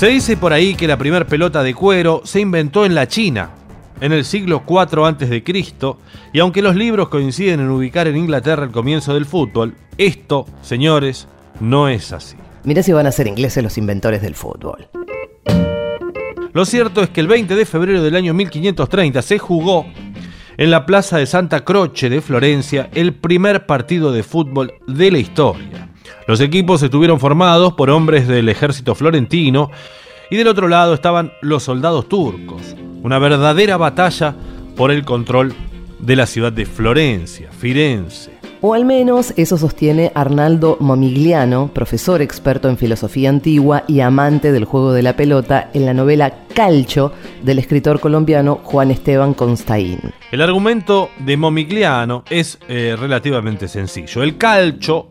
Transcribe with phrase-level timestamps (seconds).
[0.00, 3.50] Se dice por ahí que la primera pelota de cuero se inventó en la China,
[4.00, 5.44] en el siglo IV a.C.,
[6.32, 11.28] y aunque los libros coinciden en ubicar en Inglaterra el comienzo del fútbol, esto, señores,
[11.60, 12.38] no es así.
[12.64, 14.88] Mirá si van a ser ingleses los inventores del fútbol.
[16.54, 19.84] Lo cierto es que el 20 de febrero del año 1530 se jugó
[20.56, 25.18] en la plaza de Santa Croce de Florencia el primer partido de fútbol de la
[25.18, 25.89] historia.
[26.26, 29.70] Los equipos estuvieron formados por hombres del ejército florentino
[30.30, 32.76] y del otro lado estaban los soldados turcos.
[33.02, 34.34] Una verdadera batalla
[34.76, 35.54] por el control
[35.98, 38.40] de la ciudad de Florencia, Firenze.
[38.62, 44.66] O al menos eso sostiene Arnaldo Momigliano, profesor experto en filosofía antigua y amante del
[44.66, 47.12] juego de la pelota en la novela Calcho
[47.42, 50.00] del escritor colombiano Juan Esteban Constaín.
[50.30, 54.22] El argumento de Momigliano es eh, relativamente sencillo.
[54.22, 55.09] El calcio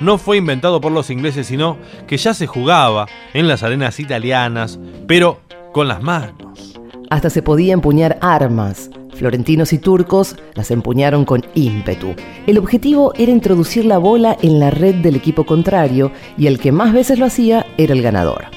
[0.00, 4.78] no fue inventado por los ingleses, sino que ya se jugaba en las arenas italianas,
[5.06, 5.40] pero
[5.72, 6.78] con las manos.
[7.10, 8.90] Hasta se podía empuñar armas.
[9.14, 12.14] Florentinos y turcos las empuñaron con ímpetu.
[12.46, 16.72] El objetivo era introducir la bola en la red del equipo contrario y el que
[16.72, 18.55] más veces lo hacía era el ganador.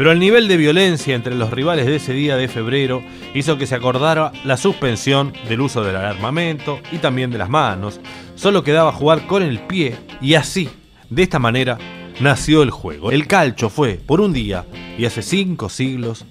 [0.00, 3.02] Pero el nivel de violencia entre los rivales de ese día de febrero
[3.34, 8.00] hizo que se acordara la suspensión del uso del armamento y también de las manos.
[8.34, 10.70] Solo quedaba jugar con el pie y así,
[11.10, 11.76] de esta manera,
[12.18, 13.10] nació el juego.
[13.10, 14.64] El calcho fue, por un día
[14.96, 16.24] y hace cinco siglos,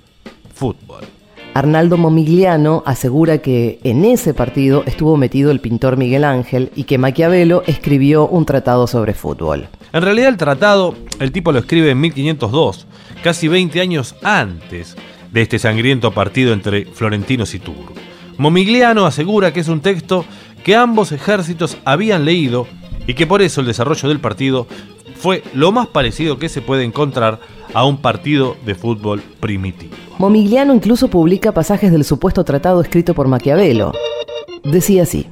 [0.51, 1.03] fútbol.
[1.53, 6.97] Arnaldo Momigliano asegura que en ese partido estuvo metido el pintor Miguel Ángel y que
[6.97, 9.67] Maquiavelo escribió un tratado sobre fútbol.
[9.91, 12.87] En realidad el tratado, el tipo lo escribe en 1502,
[13.23, 14.95] casi 20 años antes
[15.31, 17.97] de este sangriento partido entre florentinos y turcos.
[18.37, 20.25] Momigliano asegura que es un texto
[20.63, 22.67] que ambos ejércitos habían leído
[23.05, 24.67] y que por eso el desarrollo del partido
[25.15, 27.39] fue lo más parecido que se puede encontrar
[27.73, 29.93] a un partido de fútbol primitivo.
[30.17, 33.91] Momigliano incluso publica pasajes del supuesto tratado escrito por Maquiavelo.
[34.63, 35.27] Decía así.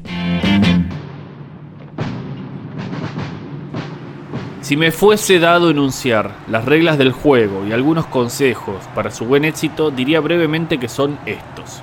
[4.67, 9.45] Si me fuese dado enunciar las reglas del juego y algunos consejos para su buen
[9.45, 11.81] éxito, diría brevemente que son estos.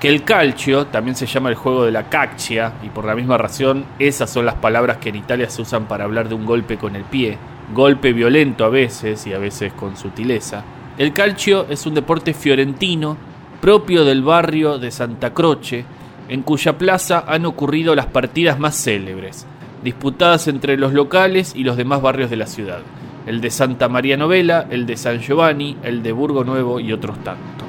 [0.00, 3.38] Que el calcio también se llama el juego de la caccia, y por la misma
[3.38, 6.76] razón esas son las palabras que en Italia se usan para hablar de un golpe
[6.76, 7.38] con el pie,
[7.72, 10.64] golpe violento a veces y a veces con sutileza.
[10.98, 13.16] El calcio es un deporte fiorentino
[13.60, 15.84] propio del barrio de Santa Croce,
[16.28, 19.46] en cuya plaza han ocurrido las partidas más célebres
[19.84, 22.80] disputadas entre los locales y los demás barrios de la ciudad,
[23.26, 27.22] el de Santa María Novela, el de San Giovanni, el de Burgo Nuevo y otros
[27.22, 27.68] tantos.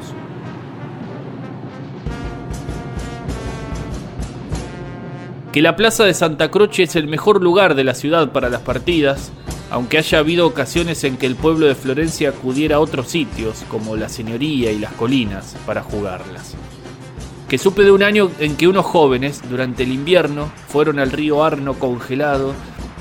[5.51, 8.61] Que la plaza de Santa Croce es el mejor lugar de la ciudad para las
[8.61, 9.31] partidas,
[9.69, 13.95] aunque haya habido ocasiones en que el pueblo de Florencia acudiera a otros sitios, como
[13.95, 16.55] la Señoría y las colinas, para jugarlas
[17.47, 21.44] que supe de un año en que unos jóvenes, durante el invierno, fueron al río
[21.44, 22.53] Arno congelado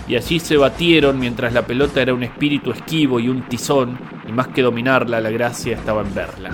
[0.06, 4.32] y allí se batieron mientras la pelota era un espíritu esquivo y un tizón, y
[4.32, 6.50] más que dominarla, la gracia estaba en verla.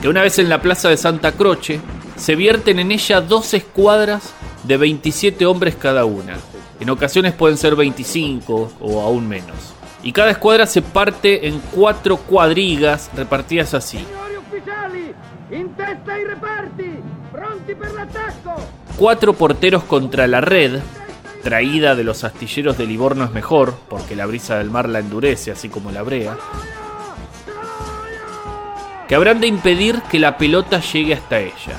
[0.00, 1.80] Que una vez en la plaza de Santa Croce,
[2.16, 6.36] se vierten en ella dos escuadras de 27 hombres cada una.
[6.78, 9.74] En ocasiones pueden ser 25 o aún menos.
[10.02, 13.98] Y cada escuadra se parte en cuatro cuadrigas repartidas así.
[18.96, 20.80] Cuatro porteros contra la red,
[21.42, 25.50] traída de los astilleros de Livorno es mejor, porque la brisa del mar la endurece,
[25.50, 26.36] así como la brea,
[29.08, 31.76] que habrán de impedir que la pelota llegue hasta ella.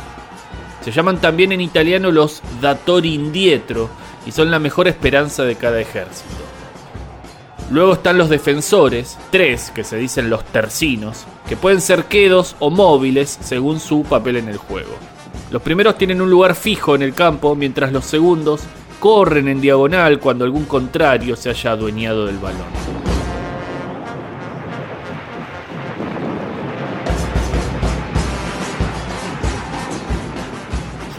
[0.82, 3.90] Se llaman también en italiano los datori indietro
[4.26, 6.51] y son la mejor esperanza de cada ejército.
[7.72, 12.70] Luego están los defensores, tres que se dicen los tercinos, que pueden ser quedos o
[12.70, 14.92] móviles según su papel en el juego.
[15.52, 18.62] Los primeros tienen un lugar fijo en el campo, mientras los segundos
[19.00, 23.11] corren en diagonal cuando algún contrario se haya adueñado del balón.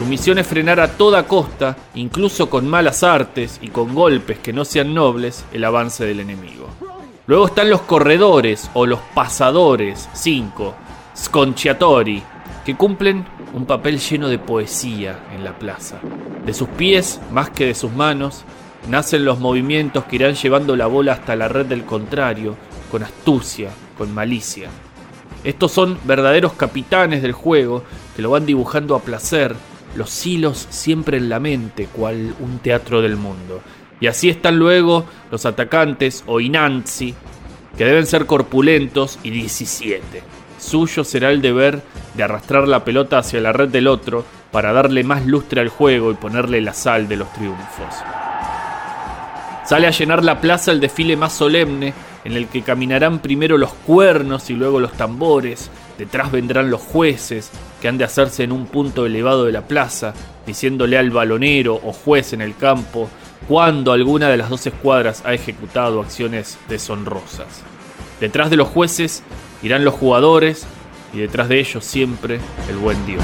[0.03, 4.51] Su misión es frenar a toda costa, incluso con malas artes y con golpes que
[4.51, 6.67] no sean nobles, el avance del enemigo.
[7.25, 10.75] Luego están los corredores o los pasadores, 5,
[11.15, 12.21] sconciatori,
[12.65, 13.23] que cumplen
[13.53, 15.99] un papel lleno de poesía en la plaza.
[16.45, 18.43] De sus pies, más que de sus manos,
[18.89, 22.57] nacen los movimientos que irán llevando la bola hasta la red del contrario,
[22.91, 24.67] con astucia, con malicia.
[25.45, 27.83] Estos son verdaderos capitanes del juego
[28.17, 29.55] que lo van dibujando a placer,
[29.95, 33.61] los hilos siempre en la mente, cual un teatro del mundo.
[33.99, 37.13] Y así están luego los atacantes o inanzi,
[37.77, 40.23] que deben ser corpulentos y 17.
[40.59, 41.81] Suyo será el deber
[42.13, 46.11] de arrastrar la pelota hacia la red del otro para darle más lustre al juego
[46.11, 47.95] y ponerle la sal de los triunfos.
[49.65, 51.93] Sale a llenar la plaza el desfile más solemne,
[52.25, 57.51] en el que caminarán primero los cuernos y luego los tambores, detrás vendrán los jueces,
[57.83, 60.13] que han de hacerse en un punto elevado de la plaza,
[60.47, 63.09] diciéndole al balonero o juez en el campo
[63.45, 67.61] cuando alguna de las dos escuadras ha ejecutado acciones deshonrosas.
[68.21, 69.21] Detrás de los jueces
[69.63, 70.65] irán los jugadores
[71.13, 72.39] y detrás de ellos siempre
[72.69, 73.21] el buen Dios.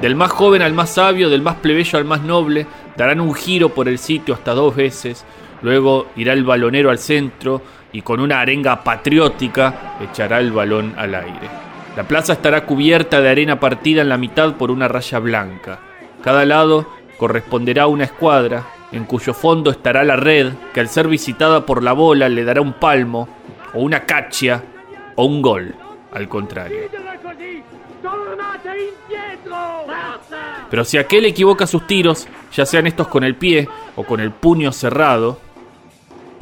[0.00, 2.66] Del más joven al más sabio, del más plebeyo al más noble,
[2.96, 5.26] darán un giro por el sitio hasta dos veces,
[5.60, 7.60] luego irá el balonero al centro
[7.92, 11.65] y con una arenga patriótica echará el balón al aire.
[11.96, 15.80] La plaza estará cubierta de arena partida en la mitad por una raya blanca.
[16.22, 21.08] Cada lado corresponderá a una escuadra, en cuyo fondo estará la red, que al ser
[21.08, 23.28] visitada por la bola le dará un palmo,
[23.72, 24.62] o una cachia,
[25.14, 25.74] o un gol,
[26.12, 26.80] al contrario.
[30.68, 34.32] Pero si aquel equivoca sus tiros, ya sean estos con el pie o con el
[34.32, 35.38] puño cerrado,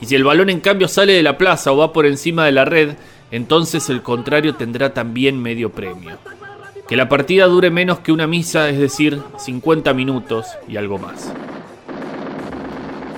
[0.00, 2.52] y si el balón en cambio sale de la plaza o va por encima de
[2.52, 2.96] la red,
[3.34, 6.18] entonces el contrario tendrá también medio premio.
[6.86, 11.32] Que la partida dure menos que una misa, es decir, 50 minutos y algo más.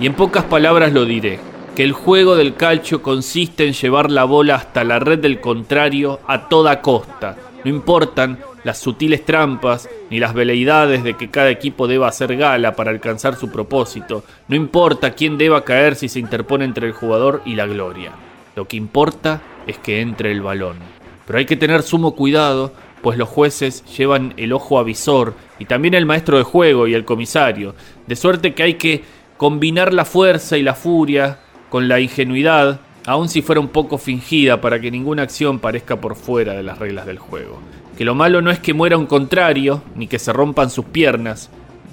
[0.00, 1.38] Y en pocas palabras lo diré,
[1.74, 6.20] que el juego del calcio consiste en llevar la bola hasta la red del contrario
[6.26, 7.36] a toda costa.
[7.62, 12.74] No importan las sutiles trampas ni las veleidades de que cada equipo deba hacer gala
[12.74, 14.24] para alcanzar su propósito.
[14.48, 18.12] No importa quién deba caer si se interpone entre el jugador y la gloria.
[18.54, 20.78] Lo que importa es que entre el balón.
[21.26, 22.72] Pero hay que tener sumo cuidado
[23.06, 27.04] pues los jueces llevan el ojo avisor y también el maestro de juego y el
[27.04, 29.04] comisario, de suerte que hay que
[29.36, 34.60] combinar la fuerza y la furia con la ingenuidad, aun si fuera un poco fingida,
[34.60, 37.60] para que ninguna acción parezca por fuera de las reglas del juego.
[37.96, 41.48] Que lo malo no es que muera un contrario, ni que se rompan sus piernas,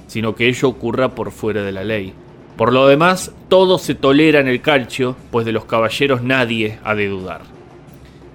[0.08, 2.14] sino que ello ocurra por fuera de la ley.
[2.58, 6.96] Por lo demás, todo se tolera en el calcio, pues de los caballeros nadie ha
[6.96, 7.63] de dudar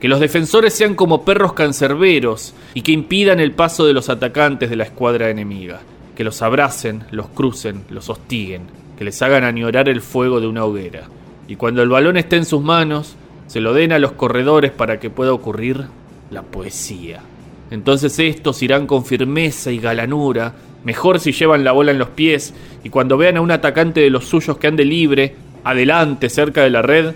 [0.00, 4.70] que los defensores sean como perros cancerberos y que impidan el paso de los atacantes
[4.70, 5.80] de la escuadra enemiga,
[6.16, 8.62] que los abracen, los crucen, los hostiguen,
[8.96, 11.08] que les hagan añorar el fuego de una hoguera,
[11.48, 13.16] y cuando el balón esté en sus manos,
[13.46, 15.86] se lo den a los corredores para que pueda ocurrir
[16.30, 17.20] la poesía.
[17.70, 20.54] Entonces estos irán con firmeza y galanura,
[20.84, 22.54] mejor si llevan la bola en los pies,
[22.84, 25.34] y cuando vean a un atacante de los suyos que ande libre,
[25.64, 27.14] adelante cerca de la red,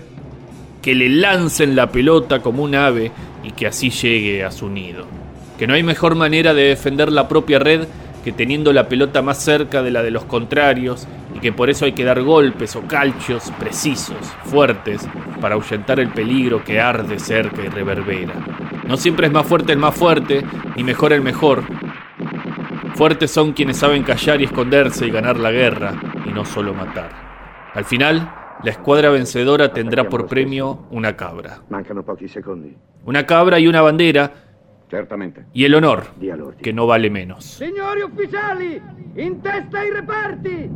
[0.83, 5.07] que le lancen la pelota como un ave y que así llegue a su nido.
[5.57, 7.87] Que no hay mejor manera de defender la propia red
[8.23, 11.85] que teniendo la pelota más cerca de la de los contrarios y que por eso
[11.85, 15.07] hay que dar golpes o calchos precisos, fuertes,
[15.41, 18.33] para ahuyentar el peligro que arde cerca y reverbera.
[18.85, 20.43] No siempre es más fuerte el más fuerte,
[20.75, 21.63] ni mejor el mejor.
[22.95, 25.93] Fuertes son quienes saben callar y esconderse y ganar la guerra,
[26.25, 27.09] y no solo matar.
[27.73, 31.61] Al final, la escuadra vencedora tendrá por premio una cabra.
[33.05, 34.31] Una cabra y una bandera.
[35.53, 36.03] Y el honor,
[36.61, 37.45] que no vale menos.
[37.45, 38.81] Señores oficiales,
[39.15, 40.69] in testa y reparti.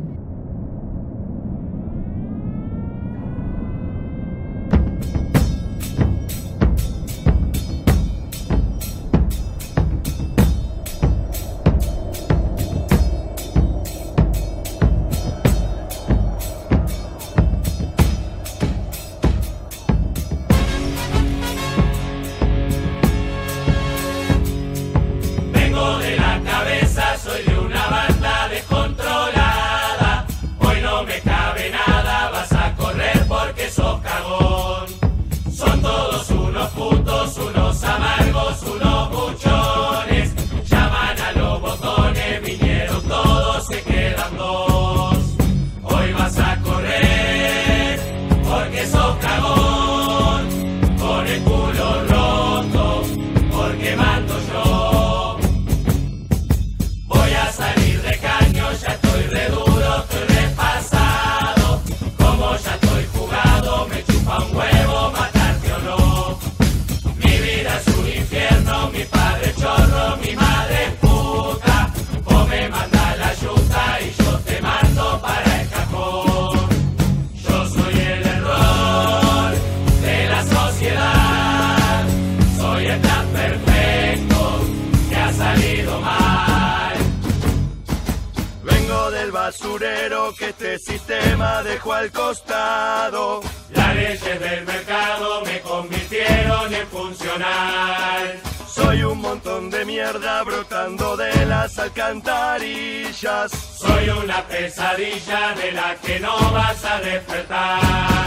[90.38, 93.40] Que este sistema dejó al costado.
[93.70, 98.40] Las leyes del mercado me convirtieron en funcional.
[98.68, 103.50] Soy un montón de mierda brotando de las alcantarillas.
[103.50, 108.20] Soy una pesadilla de la que no vas a despertar.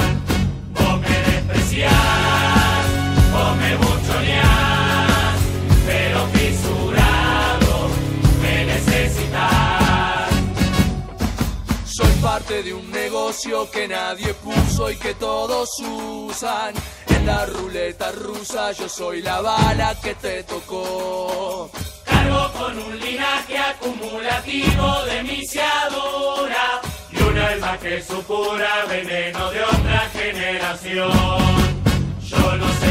[0.74, 1.91] Vos me despreciás,
[3.32, 5.36] vos me buchoneás,
[5.88, 7.89] pero fisurado
[8.41, 9.90] me necesitas.
[12.22, 16.75] Parte de un negocio que nadie puso y que todos usan.
[17.08, 21.72] En la ruleta rusa yo soy la bala que te tocó.
[22.06, 30.10] Cargo con un linaje acumulativo de misiadura y un alma que supura veneno de otra
[30.13, 31.12] generación.
[32.22, 32.90] Yo no sé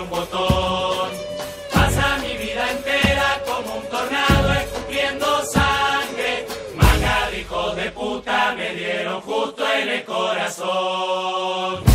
[0.00, 1.10] un botón.
[1.72, 8.74] Pasa mi vida entera como un tornado escupiendo sangre, manga de hijos de puta me
[8.74, 11.85] dieron justo en el corazón.